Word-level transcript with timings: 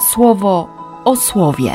słowo 0.00 0.68
o 1.04 1.16
słowie. 1.16 1.72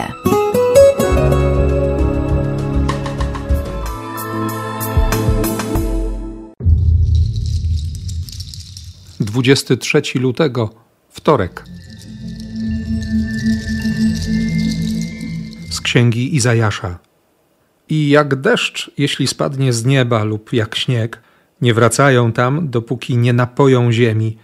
Dwudziesty 9.19 9.77
trzeci 9.77 10.19
lutego, 10.19 10.69
wtorek. 11.09 11.65
Z 15.69 15.81
księgi 15.81 16.35
Izajasza. 16.35 16.99
I 17.89 18.09
jak 18.09 18.35
deszcz, 18.35 18.91
jeśli 18.97 19.27
spadnie 19.27 19.73
z 19.73 19.85
nieba, 19.85 20.23
lub 20.23 20.53
jak 20.53 20.75
śnieg, 20.75 21.21
nie 21.61 21.73
wracają 21.73 22.31
tam, 22.31 22.69
dopóki 22.69 23.17
nie 23.17 23.33
napoją 23.33 23.91
ziemi, 23.91 24.37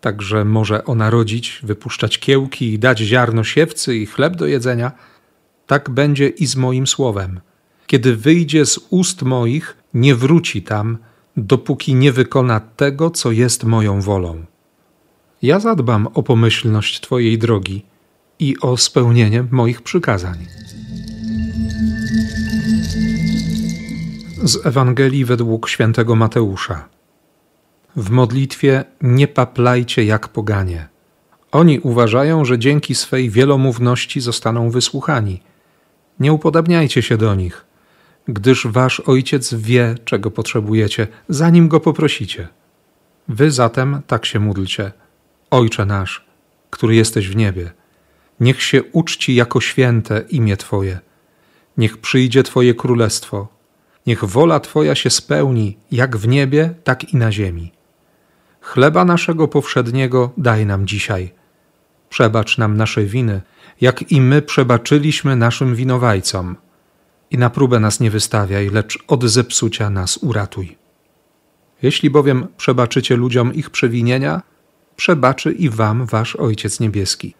także 0.00 0.44
może 0.44 0.84
ona 0.84 1.10
rodzić, 1.10 1.60
wypuszczać 1.62 2.18
kiełki 2.18 2.72
i 2.72 2.78
dać 2.78 2.98
ziarno 2.98 3.44
siewcy 3.44 3.96
i 3.96 4.06
chleb 4.06 4.36
do 4.36 4.46
jedzenia, 4.46 4.92
tak 5.66 5.90
będzie 5.90 6.28
i 6.28 6.46
z 6.46 6.56
moim 6.56 6.86
słowem. 6.86 7.40
Kiedy 7.86 8.16
wyjdzie 8.16 8.66
z 8.66 8.80
ust 8.90 9.22
moich, 9.22 9.76
nie 9.94 10.14
wróci 10.14 10.62
tam, 10.62 10.98
dopóki 11.36 11.94
nie 11.94 12.12
wykona 12.12 12.60
tego, 12.60 13.10
co 13.10 13.32
jest 13.32 13.64
moją 13.64 14.00
wolą. 14.00 14.44
Ja 15.42 15.60
zadbam 15.60 16.08
o 16.14 16.22
pomyślność 16.22 17.00
Twojej 17.00 17.38
drogi 17.38 17.84
i 18.38 18.60
o 18.60 18.76
spełnienie 18.76 19.44
moich 19.50 19.82
przykazań. 19.82 20.46
Z 24.42 24.66
Ewangelii 24.66 25.24
według 25.24 25.68
świętego 25.68 26.16
Mateusza. 26.16 26.88
W 27.96 28.10
modlitwie 28.10 28.84
nie 29.02 29.28
paplajcie 29.28 30.04
jak 30.04 30.28
poganie. 30.28 30.88
Oni 31.52 31.78
uważają, 31.78 32.44
że 32.44 32.58
dzięki 32.58 32.94
swej 32.94 33.30
wielomówności 33.30 34.20
zostaną 34.20 34.70
wysłuchani. 34.70 35.42
Nie 36.20 36.32
upodabniajcie 36.32 37.02
się 37.02 37.16
do 37.16 37.34
nich, 37.34 37.64
gdyż 38.28 38.66
wasz 38.66 39.00
ojciec 39.00 39.54
wie, 39.54 39.94
czego 40.04 40.30
potrzebujecie, 40.30 41.06
zanim 41.28 41.68
go 41.68 41.80
poprosicie. 41.80 42.48
Wy 43.28 43.50
zatem 43.50 44.02
tak 44.06 44.26
się 44.26 44.40
módlcie. 44.40 44.92
Ojcze 45.50 45.86
nasz, 45.86 46.24
który 46.70 46.94
jesteś 46.94 47.28
w 47.28 47.36
niebie, 47.36 47.70
niech 48.40 48.62
się 48.62 48.82
uczci 48.82 49.34
jako 49.34 49.60
święte 49.60 50.24
imię 50.28 50.56
Twoje. 50.56 50.98
Niech 51.76 51.98
przyjdzie 51.98 52.42
Twoje 52.42 52.74
królestwo. 52.74 53.48
Niech 54.06 54.24
wola 54.24 54.60
Twoja 54.60 54.94
się 54.94 55.10
spełni, 55.10 55.78
jak 55.92 56.16
w 56.16 56.28
niebie, 56.28 56.74
tak 56.84 57.14
i 57.14 57.16
na 57.16 57.32
ziemi. 57.32 57.72
Chleba 58.60 59.04
naszego 59.04 59.48
powszedniego 59.48 60.32
daj 60.36 60.66
nam 60.66 60.86
dzisiaj. 60.86 61.32
Przebacz 62.08 62.58
nam 62.58 62.76
nasze 62.76 63.04
winy, 63.04 63.40
jak 63.80 64.12
i 64.12 64.20
my 64.20 64.42
przebaczyliśmy 64.42 65.36
naszym 65.36 65.74
winowajcom. 65.74 66.56
I 67.30 67.38
na 67.38 67.50
próbę 67.50 67.80
nas 67.80 68.00
nie 68.00 68.10
wystawiaj, 68.10 68.70
lecz 68.70 68.98
od 69.08 69.24
zepsucia 69.24 69.90
nas 69.90 70.16
uratuj. 70.16 70.78
Jeśli 71.82 72.10
bowiem 72.10 72.46
przebaczycie 72.56 73.16
ludziom 73.16 73.54
ich 73.54 73.70
przewinienia, 73.70 74.42
przebaczy 74.96 75.52
i 75.52 75.68
wam 75.68 76.06
wasz 76.06 76.36
Ojciec 76.36 76.80
Niebieski. 76.80 77.34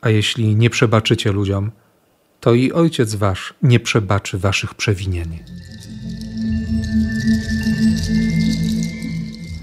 A 0.00 0.10
jeśli 0.10 0.56
nie 0.56 0.70
przebaczycie 0.70 1.32
ludziom, 1.32 1.70
to 2.40 2.54
i 2.54 2.72
Ojciec 2.72 3.14
wasz 3.14 3.54
nie 3.62 3.80
przebaczy 3.80 4.38
waszych 4.38 4.74
przewinień. 4.74 5.38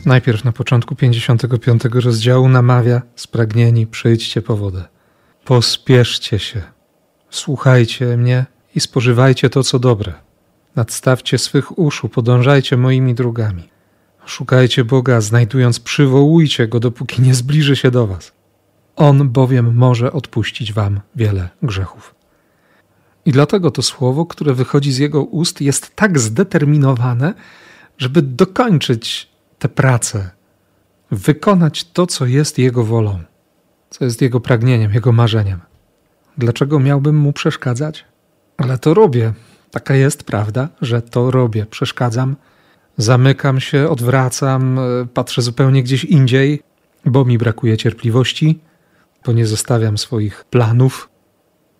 Najpierw 0.05 0.43
na 0.43 0.51
początku 0.51 0.95
55 0.95 1.83
rozdziału 1.93 2.49
namawia 2.49 3.01
spragnieni, 3.15 3.87
przyjdźcie 3.87 4.41
po 4.41 4.57
wodę. 4.57 4.83
Pospieszcie 5.45 6.39
się, 6.39 6.61
słuchajcie 7.29 8.17
mnie 8.17 8.45
i 8.75 8.79
spożywajcie 8.79 9.49
to, 9.49 9.63
co 9.63 9.79
dobre. 9.79 10.13
Nadstawcie 10.75 11.37
swych 11.37 11.79
uszu, 11.79 12.09
podążajcie 12.09 12.77
moimi 12.77 13.13
drogami. 13.15 13.69
Szukajcie 14.25 14.83
Boga, 14.83 15.21
znajdując, 15.21 15.79
przywołujcie 15.79 16.67
Go, 16.67 16.79
dopóki 16.79 17.21
nie 17.21 17.33
zbliży 17.33 17.75
się 17.75 17.91
do 17.91 18.07
Was. 18.07 18.31
On 18.95 19.29
bowiem 19.29 19.75
może 19.75 20.11
odpuścić 20.11 20.73
Wam 20.73 20.99
wiele 21.15 21.49
grzechów. 21.61 22.15
I 23.25 23.31
dlatego 23.31 23.71
to 23.71 23.81
słowo, 23.81 24.25
które 24.25 24.53
wychodzi 24.53 24.91
z 24.91 24.97
Jego 24.97 25.23
ust, 25.23 25.61
jest 25.61 25.95
tak 25.95 26.19
zdeterminowane, 26.19 27.33
żeby 27.97 28.21
dokończyć 28.21 29.32
tę 29.63 29.69
pracę, 29.69 30.29
wykonać 31.11 31.83
to, 31.83 32.07
co 32.07 32.25
jest 32.25 32.57
Jego 32.57 32.83
wolą, 32.83 33.19
co 33.89 34.05
jest 34.05 34.21
Jego 34.21 34.39
pragnieniem, 34.39 34.93
Jego 34.93 35.11
marzeniem. 35.11 35.59
Dlaczego 36.37 36.79
miałbym 36.79 37.15
Mu 37.15 37.33
przeszkadzać? 37.33 38.05
Ale 38.57 38.77
to 38.77 38.93
robię. 38.93 39.33
Taka 39.71 39.95
jest 39.95 40.23
prawda, 40.23 40.69
że 40.81 41.01
to 41.01 41.31
robię. 41.31 41.65
Przeszkadzam, 41.65 42.35
zamykam 42.97 43.59
się, 43.59 43.89
odwracam, 43.89 44.79
e, 44.79 44.81
patrzę 45.13 45.41
zupełnie 45.41 45.83
gdzieś 45.83 46.03
indziej, 46.03 46.61
bo 47.05 47.25
mi 47.25 47.37
brakuje 47.37 47.77
cierpliwości, 47.77 48.59
bo 49.25 49.31
nie 49.31 49.45
zostawiam 49.45 49.97
swoich 49.97 50.45
planów. 50.45 51.09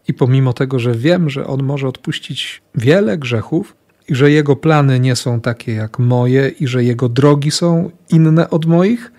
I 0.08 0.14
pomimo 0.14 0.54
tego, 0.54 0.80
że 0.80 0.96
wiem, 0.96 1.30
że 1.30 1.48
On 1.48 1.64
może 1.64 1.88
odpuścić 1.88 2.62
wiele 2.76 3.18
grzechów, 3.18 3.76
i 4.08 4.16
że 4.16 4.32
jego 4.32 4.56
plany 4.56 5.00
nie 5.00 5.16
są 5.16 5.42
takie 5.42 5.74
jak 5.74 6.00
moje, 6.00 6.50
i 6.50 6.68
że 6.68 6.84
jego 6.84 7.10
drogi 7.10 7.52
są 7.52 7.92
inne 8.10 8.50
od 8.50 8.66
moich, 8.66 9.12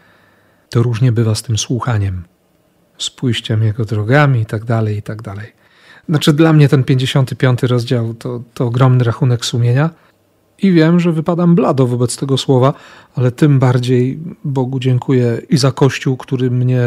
to 0.71 0.83
różnie 0.83 1.13
bywa 1.13 1.35
z 1.35 1.43
tym 1.43 1.59
słuchaniem, 1.59 2.25
z 2.99 3.11
pójściem 3.11 3.63
jego 3.63 3.85
drogami 3.85 4.41
i 4.41 4.47
tak 4.47 4.65
dalej, 4.65 4.97
i 4.97 5.03
tak 5.03 5.23
dalej. 5.23 5.53
Znaczy, 6.09 6.33
dla 6.33 6.53
mnie 6.53 6.69
ten 6.69 6.85
55 6.85 7.63
rozdział 7.63 8.15
to, 8.15 8.43
to 8.55 8.67
ogromny 8.67 9.05
rachunek 9.05 9.45
sumienia. 9.45 9.91
I 10.59 10.73
wiem, 10.73 11.01
że 11.01 11.13
wypadam 11.13 11.55
blado 11.55 11.87
wobec 11.87 12.17
tego 12.17 12.39
słowa, 12.39 12.75
ale 13.15 13.31
tym 13.33 13.59
bardziej 13.59 14.19
Bogu 14.45 14.81
dziękuję 14.81 15.43
i 15.51 15.57
za 15.57 15.73
Kościół, 15.73 16.17
który 16.17 16.51
mnie 16.51 16.83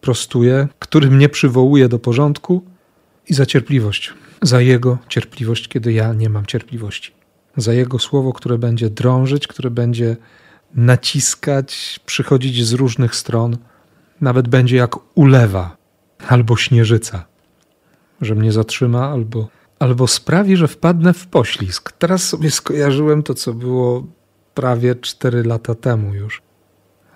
prostuje, 0.00 0.68
który 0.78 1.10
mnie 1.10 1.28
przywołuje 1.28 1.88
do 1.88 1.98
porządku, 1.98 2.62
i 3.28 3.34
za 3.34 3.46
cierpliwość, 3.46 4.14
za 4.42 4.60
Jego 4.60 4.98
cierpliwość, 5.08 5.68
kiedy 5.68 5.92
ja 5.92 6.14
nie 6.14 6.28
mam 6.30 6.46
cierpliwości 6.46 7.19
za 7.56 7.72
Jego 7.72 7.98
słowo, 7.98 8.32
które 8.32 8.58
będzie 8.58 8.90
drążyć, 8.90 9.46
które 9.46 9.70
będzie 9.70 10.16
naciskać, 10.74 12.00
przychodzić 12.06 12.66
z 12.66 12.72
różnych 12.72 13.14
stron, 13.14 13.56
nawet 14.20 14.48
będzie 14.48 14.76
jak 14.76 14.96
ulewa 15.14 15.76
albo 16.28 16.56
śnieżyca, 16.56 17.24
że 18.20 18.34
mnie 18.34 18.52
zatrzyma 18.52 19.08
albo, 19.08 19.48
albo 19.78 20.06
sprawi, 20.06 20.56
że 20.56 20.68
wpadnę 20.68 21.12
w 21.12 21.26
poślizg. 21.26 21.92
Teraz 21.92 22.28
sobie 22.28 22.50
skojarzyłem 22.50 23.22
to, 23.22 23.34
co 23.34 23.54
było 23.54 24.06
prawie 24.54 24.94
cztery 24.94 25.44
lata 25.44 25.74
temu 25.74 26.14
już. 26.14 26.42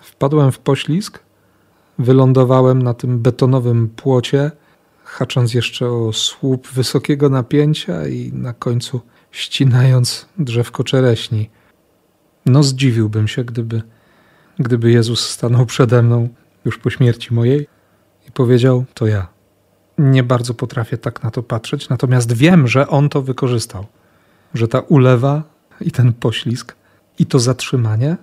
Wpadłem 0.01 0.51
w 0.51 0.59
poślizg, 0.59 1.19
wylądowałem 1.99 2.81
na 2.81 2.93
tym 2.93 3.19
betonowym 3.19 3.89
płocie, 3.89 4.51
hacząc 5.03 5.53
jeszcze 5.53 5.89
o 5.89 6.13
słup 6.13 6.67
wysokiego 6.67 7.29
napięcia 7.29 8.07
i 8.07 8.31
na 8.33 8.53
końcu 8.53 9.01
ścinając 9.35 10.25
drzewko 10.37 10.83
czereśni. 10.83 11.49
No 12.45 12.63
zdziwiłbym 12.63 13.27
się, 13.27 13.43
gdyby, 13.43 13.81
gdyby 14.59 14.91
Jezus 14.91 15.29
stanął 15.29 15.65
przede 15.65 16.03
mną 16.03 16.29
już 16.65 16.77
po 16.77 16.89
śmierci 16.89 17.33
mojej 17.33 17.67
i 18.27 18.31
powiedział: 18.31 18.85
To 18.93 19.07
ja. 19.07 19.27
Nie 19.97 20.23
bardzo 20.23 20.53
potrafię 20.53 20.97
tak 20.97 21.23
na 21.23 21.31
to 21.31 21.43
patrzeć, 21.43 21.89
natomiast 21.89 22.33
wiem, 22.33 22.67
że 22.67 22.87
On 22.87 23.09
to 23.09 23.21
wykorzystał. 23.21 23.85
Że 24.53 24.67
ta 24.67 24.79
ulewa 24.79 25.43
i 25.81 25.91
ten 25.91 26.13
poślizg 26.13 26.75
i 27.19 27.25
to 27.25 27.39
zatrzymanie 27.39 28.17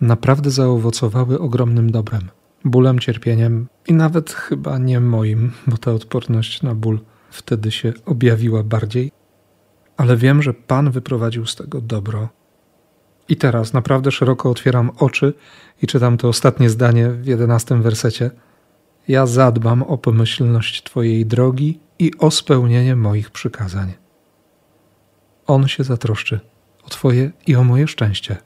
naprawdę 0.00 0.50
zaowocowały 0.50 1.38
ogromnym 1.38 1.92
dobrem, 1.92 2.28
bólem, 2.64 2.98
cierpieniem 2.98 3.66
i 3.86 3.92
nawet 3.92 4.32
chyba 4.32 4.78
nie 4.78 5.00
moim, 5.00 5.52
bo 5.66 5.76
ta 5.76 5.92
odporność 5.92 6.62
na 6.62 6.74
ból 6.74 7.00
wtedy 7.30 7.70
się 7.70 7.92
objawiła 8.06 8.62
bardziej 8.62 9.17
ale 9.98 10.16
wiem, 10.16 10.42
że 10.42 10.54
Pan 10.54 10.90
wyprowadził 10.90 11.46
z 11.46 11.56
tego 11.56 11.80
dobro. 11.80 12.28
I 13.28 13.36
teraz 13.36 13.72
naprawdę 13.72 14.10
szeroko 14.10 14.50
otwieram 14.50 14.90
oczy 14.98 15.34
i 15.82 15.86
czytam 15.86 16.16
to 16.16 16.28
ostatnie 16.28 16.70
zdanie 16.70 17.10
w 17.10 17.26
jedenastym 17.26 17.82
wersecie. 17.82 18.30
Ja 19.08 19.26
zadbam 19.26 19.82
o 19.82 19.98
pomyślność 19.98 20.82
Twojej 20.82 21.26
drogi 21.26 21.80
i 21.98 22.12
o 22.18 22.30
spełnienie 22.30 22.96
moich 22.96 23.30
przykazań. 23.30 23.92
On 25.46 25.68
się 25.68 25.84
zatroszczy 25.84 26.40
o 26.84 26.88
Twoje 26.88 27.30
i 27.46 27.56
o 27.56 27.64
moje 27.64 27.88
szczęście 27.88 28.36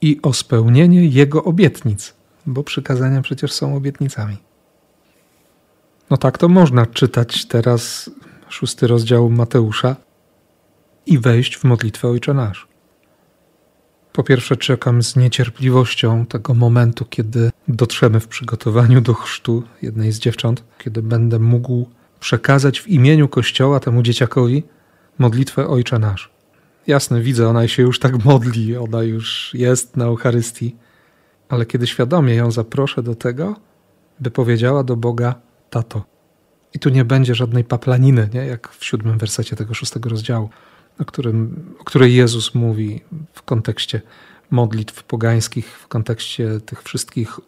i 0.00 0.20
o 0.22 0.32
spełnienie 0.32 1.06
Jego 1.06 1.44
obietnic, 1.44 2.14
bo 2.46 2.62
przykazania 2.62 3.22
przecież 3.22 3.52
są 3.52 3.76
obietnicami. 3.76 4.36
No 6.10 6.16
tak 6.16 6.38
to 6.38 6.48
można 6.48 6.86
czytać 6.86 7.46
teraz 7.46 8.10
szósty 8.48 8.86
rozdział 8.86 9.30
Mateusza 9.30 9.96
i 11.06 11.18
wejść 11.18 11.56
w 11.56 11.64
modlitwę 11.64 12.08
Ojcze 12.08 12.34
Nasz. 12.34 12.68
Po 14.12 14.22
pierwsze, 14.22 14.56
czekam 14.56 15.02
z 15.02 15.16
niecierpliwością 15.16 16.26
tego 16.26 16.54
momentu, 16.54 17.04
kiedy 17.04 17.50
dotrzemy 17.68 18.20
w 18.20 18.28
przygotowaniu 18.28 19.00
do 19.00 19.14
chrztu 19.14 19.62
jednej 19.82 20.12
z 20.12 20.18
dziewcząt, 20.18 20.64
kiedy 20.78 21.02
będę 21.02 21.38
mógł 21.38 21.86
przekazać 22.20 22.80
w 22.80 22.88
imieniu 22.88 23.28
Kościoła 23.28 23.80
temu 23.80 24.02
dzieciakowi 24.02 24.62
modlitwę 25.18 25.68
Ojcze 25.68 25.98
Nasz. 25.98 26.30
Jasne, 26.86 27.20
widzę, 27.20 27.48
ona 27.48 27.68
się 27.68 27.82
już 27.82 27.98
tak 27.98 28.24
modli, 28.24 28.76
ona 28.76 29.02
już 29.02 29.50
jest 29.54 29.96
na 29.96 30.04
Eucharystii, 30.04 30.76
ale 31.48 31.66
kiedy 31.66 31.86
świadomie 31.86 32.34
ją 32.34 32.50
zaproszę 32.50 33.02
do 33.02 33.14
tego, 33.14 33.56
by 34.20 34.30
powiedziała 34.30 34.84
do 34.84 34.96
Boga: 34.96 35.34
Tato. 35.70 36.04
I 36.74 36.78
tu 36.78 36.88
nie 36.88 37.04
będzie 37.04 37.34
żadnej 37.34 37.64
paplaniny, 37.64 38.28
nie? 38.34 38.46
jak 38.46 38.68
w 38.68 38.84
siódmym 38.84 39.18
wersecie 39.18 39.56
tego 39.56 39.74
szóstego 39.74 40.08
rozdziału, 40.08 40.50
o, 41.00 41.04
którym, 41.04 41.64
o 41.78 41.84
której 41.84 42.14
Jezus 42.14 42.54
mówi 42.54 43.00
w 43.32 43.42
kontekście 43.42 44.00
modlitw 44.50 45.02
pogańskich, 45.02 45.78
w 45.78 45.88
kontekście 45.88 46.60
tych 46.60 46.82
wszystkich 46.82 47.40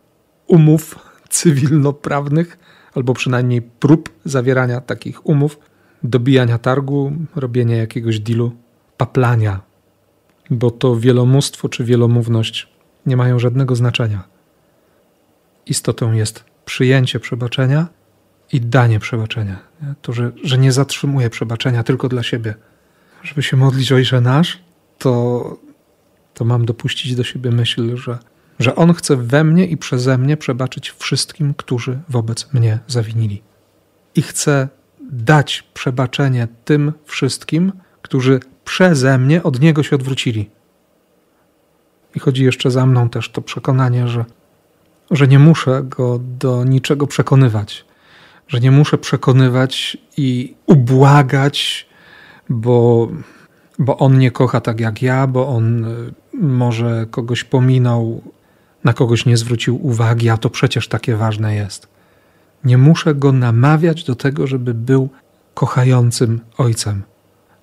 umów 0.46 0.98
cywilnoprawnych, 1.28 2.58
albo 2.94 3.14
przynajmniej 3.14 3.62
prób 3.62 4.10
zawierania 4.24 4.80
takich 4.80 5.26
umów, 5.26 5.58
dobijania 6.02 6.58
targu, 6.58 7.12
robienia 7.36 7.76
jakiegoś 7.76 8.20
dealu, 8.20 8.52
paplania, 8.96 9.60
bo 10.50 10.70
to 10.70 10.96
wielomóstwo 10.96 11.68
czy 11.68 11.84
wielomówność 11.84 12.68
nie 13.06 13.16
mają 13.16 13.38
żadnego 13.38 13.76
znaczenia. 13.76 14.24
Istotą 15.66 16.12
jest 16.12 16.44
przyjęcie 16.64 17.20
przebaczenia 17.20 17.86
i 18.52 18.60
danie 18.60 18.98
przebaczenia. 18.98 19.58
To, 20.02 20.12
że, 20.12 20.32
że 20.44 20.58
nie 20.58 20.72
zatrzymuję 20.72 21.30
przebaczenia 21.30 21.82
tylko 21.82 22.08
dla 22.08 22.22
siebie. 22.22 22.54
Żeby 23.22 23.42
się 23.42 23.56
modlić 23.56 23.92
Ojcze 23.92 24.20
Nasz, 24.20 24.58
to, 24.98 25.56
to 26.34 26.44
mam 26.44 26.64
dopuścić 26.64 27.14
do 27.14 27.24
siebie 27.24 27.50
myśl, 27.50 27.96
że, 27.96 28.18
że 28.58 28.74
On 28.74 28.94
chce 28.94 29.16
we 29.16 29.44
mnie 29.44 29.66
i 29.66 29.76
przeze 29.76 30.18
mnie 30.18 30.36
przebaczyć 30.36 30.90
wszystkim, 30.90 31.54
którzy 31.54 31.98
wobec 32.08 32.52
mnie 32.52 32.78
zawinili. 32.86 33.42
I 34.14 34.22
chce 34.22 34.68
dać 35.10 35.64
przebaczenie 35.74 36.48
tym 36.64 36.92
wszystkim, 37.04 37.72
którzy 38.02 38.40
przeze 38.64 39.18
mnie 39.18 39.42
od 39.42 39.60
Niego 39.60 39.82
się 39.82 39.96
odwrócili. 39.96 40.50
I 42.14 42.20
chodzi 42.20 42.44
jeszcze 42.44 42.70
za 42.70 42.86
mną 42.86 43.08
też 43.08 43.30
to 43.30 43.42
przekonanie, 43.42 44.08
że, 44.08 44.24
że 45.10 45.28
nie 45.28 45.38
muszę 45.38 45.82
Go 45.82 46.20
do 46.38 46.64
niczego 46.64 47.06
przekonywać, 47.06 47.84
że 48.48 48.60
nie 48.60 48.70
muszę 48.70 48.98
przekonywać 48.98 49.96
i 50.16 50.54
ubłagać, 50.66 51.88
bo, 52.48 53.08
bo 53.78 53.98
On 53.98 54.18
nie 54.18 54.30
kocha 54.30 54.60
tak 54.60 54.80
jak 54.80 55.02
ja, 55.02 55.26
bo 55.26 55.48
On 55.48 55.84
y, 55.84 56.12
może 56.32 57.06
kogoś 57.10 57.44
pominął, 57.44 58.22
na 58.84 58.92
kogoś 58.92 59.26
nie 59.26 59.36
zwrócił 59.36 59.86
uwagi, 59.86 60.30
a 60.30 60.36
to 60.36 60.50
przecież 60.50 60.88
takie 60.88 61.16
ważne 61.16 61.54
jest. 61.54 61.88
Nie 62.64 62.78
muszę 62.78 63.14
Go 63.14 63.32
namawiać 63.32 64.04
do 64.04 64.14
tego, 64.14 64.46
żeby 64.46 64.74
był 64.74 65.08
kochającym 65.54 66.40
Ojcem, 66.58 67.02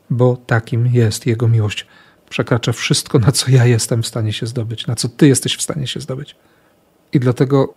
bo 0.10 0.38
takim 0.38 0.88
jest 0.88 1.25
Jego 1.25 1.48
miłość. 1.48 1.88
Przekracza 2.30 2.72
wszystko, 2.72 3.20
na 3.20 3.32
co 3.32 3.52
ja 3.52 3.66
jestem 3.66 4.04
w 4.04 4.08
stanie 4.08 4.34
się 4.34 4.48
zdobyć, 4.48 4.88
na 4.88 4.96
co 4.96 5.10
Ty 5.10 5.28
jesteś 5.28 5.56
w 5.56 5.62
stanie 5.62 5.88
się 5.88 6.00
zdobyć. 6.00 6.36
I 7.14 7.20
dlatego 7.20 7.74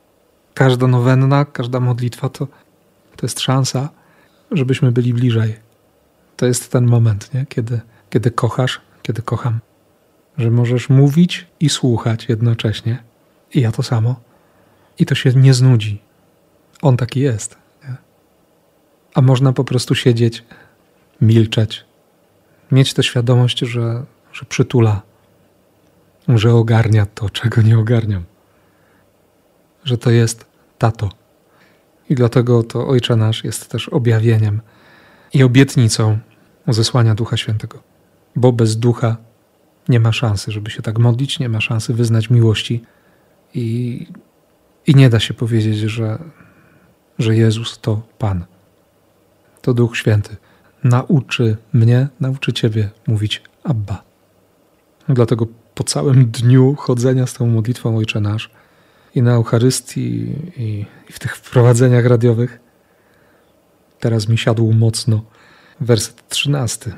każda 0.55 0.87
nowenna, 0.87 1.45
każda 1.45 1.81
modlitwa 1.81 2.29
to, 2.29 2.47
to 3.17 3.27
jest 3.27 3.41
szansa, 3.41 3.89
żebyśmy 4.51 4.93
byli 4.93 5.15
bliżej. 5.15 5.57
To 6.43 6.47
jest 6.47 6.73
ten 6.73 6.87
moment, 6.87 7.35
nie? 7.35 7.47
Kiedy, 7.47 7.81
kiedy 8.11 8.31
kochasz, 8.31 8.81
kiedy 9.03 9.23
kocham. 9.23 9.61
Że 10.39 10.51
możesz 10.51 10.89
mówić 10.89 11.47
i 11.61 11.69
słuchać 11.69 12.29
jednocześnie. 12.29 13.03
I 13.55 13.61
ja 13.61 13.73
to 13.73 13.83
samo. 13.83 14.21
I 14.99 15.07
to 15.07 15.15
się 15.15 15.33
nie 15.33 15.55
znudzi. 15.55 16.01
On 16.81 16.97
taki 16.97 17.21
jest. 17.21 17.57
Nie? 17.85 17.97
A 19.15 19.21
można 19.21 19.53
po 19.53 19.65
prostu 19.65 19.95
siedzieć, 19.95 20.45
milczeć, 21.21 21.85
mieć 22.73 22.95
tę 22.95 23.03
świadomość, 23.03 23.59
że, 23.59 24.05
że 24.33 24.45
przytula, 24.45 25.03
że 26.29 26.55
ogarnia 26.55 27.07
to, 27.07 27.31
czego 27.31 27.63
nie 27.63 27.79
ogarniam, 27.79 28.25
że 29.85 29.99
to 29.99 30.11
jest 30.11 30.47
tato. 30.79 31.11
I 32.09 32.15
dlatego 32.15 32.63
to 32.63 32.89
Ojcze 32.89 33.17
Nasz 33.17 33.45
jest 33.45 33.71
też 33.71 33.89
objawieniem 33.89 34.61
i 35.35 35.43
obietnicą 35.43 36.19
zesłania 36.69 37.15
Ducha 37.15 37.37
Świętego. 37.37 37.83
Bo 38.37 38.53
bez 38.53 38.77
Ducha 38.77 39.17
nie 39.89 40.01
ma 40.01 40.13
szansy, 40.13 40.53
żeby 40.53 40.71
się 40.71 40.83
tak 40.83 40.99
modlić, 40.99 41.39
nie 41.39 41.49
ma 41.49 41.61
szansy 41.61 41.95
wyznać 41.95 42.31
miłości 42.31 42.83
i, 43.55 44.07
i 44.87 44.95
nie 44.95 45.11
da 45.11 45.21
się 45.21 45.35
powiedzieć, 45.35 45.79
że, 45.79 46.19
że 47.19 47.37
Jezus 47.37 47.79
to 47.79 48.03
Pan. 48.19 48.45
To 49.63 49.75
Duch 49.75 49.97
Święty 49.97 50.37
nauczy 50.85 51.57
mnie, 51.73 52.09
nauczy 52.21 52.53
Ciebie 52.53 52.91
mówić 53.07 53.43
Abba. 53.65 54.03
Dlatego 55.09 55.47
po 55.75 55.85
całym 55.85 56.27
dniu 56.27 56.75
chodzenia 56.75 57.27
z 57.27 57.35
tą 57.35 57.47
modlitwą 57.47 57.97
Ojcze 57.97 58.21
Nasz 58.21 58.51
i 59.15 59.23
na 59.23 59.33
Eucharystii 59.33 60.35
i, 60.57 60.87
i 61.09 61.13
w 61.13 61.19
tych 61.19 61.37
wprowadzeniach 61.37 62.07
radiowych 62.07 62.61
teraz 64.01 64.29
mi 64.29 64.39
siadł 64.39 64.73
mocno 64.73 65.25
werset 65.83 66.29
trzynasty. 66.29 66.93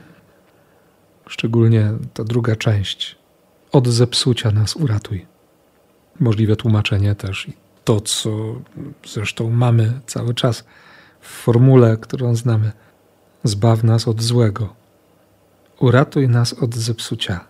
Szczególnie 1.26 1.92
ta 2.14 2.24
druga 2.24 2.56
część. 2.56 3.16
Od 3.72 3.88
zepsucia 3.88 4.50
nas 4.50 4.76
uratuj. 4.76 5.26
Możliwe 6.20 6.56
tłumaczenie 6.56 7.14
też 7.14 7.48
i 7.48 7.52
to, 7.84 8.00
co 8.00 8.30
zresztą 9.06 9.50
mamy 9.50 10.00
cały 10.06 10.34
czas 10.34 10.64
w 11.20 11.28
formule, 11.28 11.96
którą 11.96 12.34
znamy. 12.34 12.72
Zbaw 13.44 13.84
nas 13.84 14.08
od 14.08 14.22
złego. 14.22 14.74
Uratuj 15.80 16.28
nas 16.28 16.52
od 16.52 16.74
zepsucia, 16.74 17.44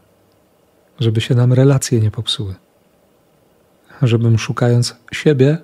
żeby 1.00 1.20
się 1.20 1.34
nam 1.34 1.52
relacje 1.52 2.00
nie 2.00 2.10
popsuły. 2.10 2.54
Żebym 4.02 4.38
szukając 4.38 4.96
siebie 5.12 5.58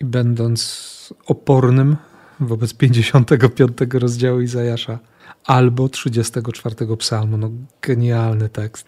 i 0.00 0.04
będąc 0.04 1.14
opornym 1.26 1.96
wobec 2.40 2.74
55 2.74 3.72
rozdziału 3.92 4.40
Izajasza 4.40 4.98
albo 5.46 5.88
34 5.88 6.96
psalmu, 6.96 7.36
no 7.36 7.50
genialny 7.82 8.48
tekst, 8.48 8.86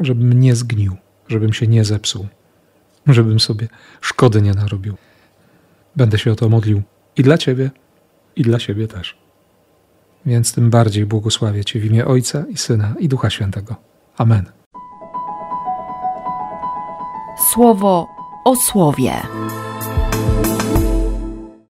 żebym 0.00 0.40
nie 0.40 0.54
zgnił, 0.54 0.96
żebym 1.28 1.52
się 1.52 1.66
nie 1.66 1.84
zepsuł, 1.84 2.26
żebym 3.06 3.40
sobie 3.40 3.68
szkody 4.00 4.42
nie 4.42 4.52
narobił. 4.52 4.96
Będę 5.96 6.18
się 6.18 6.32
o 6.32 6.36
to 6.36 6.48
modlił 6.48 6.82
i 7.16 7.22
dla 7.22 7.38
Ciebie, 7.38 7.70
i 8.36 8.42
dla 8.42 8.58
siebie 8.58 8.88
też. 8.88 9.16
Więc 10.26 10.54
tym 10.54 10.70
bardziej 10.70 11.06
błogosławię 11.06 11.64
Cię 11.64 11.80
w 11.80 11.84
imię 11.84 12.06
Ojca 12.06 12.44
i 12.48 12.56
Syna 12.56 12.94
i 12.98 13.08
Ducha 13.08 13.30
Świętego. 13.30 13.76
Amen. 14.16 14.44
Słowo 17.52 18.06
o 18.44 18.56
słowie. 18.56 19.12